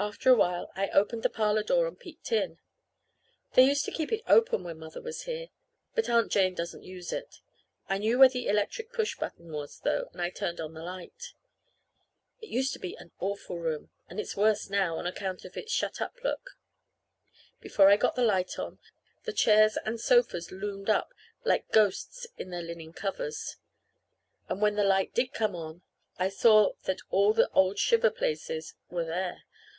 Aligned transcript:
After 0.00 0.30
a 0.30 0.36
while 0.36 0.70
I 0.76 0.90
opened 0.90 1.24
the 1.24 1.28
parlor 1.28 1.64
door 1.64 1.88
and 1.88 1.98
peeked 1.98 2.30
in. 2.30 2.60
They 3.54 3.64
used 3.64 3.84
to 3.84 3.90
keep 3.90 4.12
it 4.12 4.22
open 4.28 4.62
when 4.62 4.78
Mother 4.78 5.02
was 5.02 5.22
here; 5.22 5.48
but 5.96 6.08
Aunt 6.08 6.30
Jane 6.30 6.54
doesn't 6.54 6.84
use 6.84 7.12
it. 7.12 7.40
I 7.88 7.98
knew 7.98 8.16
where 8.20 8.28
the 8.28 8.46
electric 8.46 8.92
push 8.92 9.18
button 9.18 9.50
was, 9.50 9.80
though, 9.80 10.08
and 10.12 10.22
I 10.22 10.30
turned 10.30 10.60
on 10.60 10.72
the 10.72 10.84
light. 10.84 11.32
It 12.40 12.48
used 12.50 12.72
to 12.74 12.78
be 12.78 12.96
an 12.96 13.10
awful 13.18 13.58
room, 13.58 13.90
and 14.08 14.20
it's 14.20 14.36
worse 14.36 14.70
now, 14.70 14.98
on 14.98 15.04
account 15.08 15.44
of 15.44 15.56
its 15.56 15.72
shut 15.72 16.00
up 16.00 16.22
look. 16.22 16.50
Before 17.60 17.90
I 17.90 17.96
got 17.96 18.14
the 18.14 18.22
light 18.22 18.56
on, 18.56 18.78
the 19.24 19.32
chairs 19.32 19.76
and 19.84 20.00
sofas 20.00 20.52
loomed 20.52 20.88
up 20.90 21.12
like 21.42 21.72
ghosts 21.72 22.24
in 22.36 22.50
their 22.50 22.62
linen 22.62 22.92
covers. 22.92 23.56
And 24.48 24.62
when 24.62 24.76
the 24.76 24.84
light 24.84 25.12
did 25.12 25.32
come 25.34 25.56
on, 25.56 25.82
I 26.18 26.28
saw 26.28 26.74
that 26.84 27.00
all 27.10 27.32
the 27.32 27.50
old 27.50 27.80
shiver 27.80 28.10
places 28.10 28.76
were 28.88 29.04
there. 29.04 29.40